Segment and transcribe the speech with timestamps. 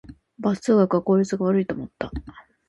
[0.39, 2.11] バス通学は効率が悪いと思った